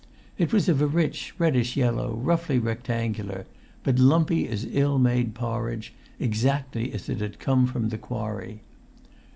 [0.35, 3.45] It was of a rich reddish yellow, roughly rectangular,
[3.83, 8.61] but lumpy as ill made porridge, exactly as it had come from the quarry.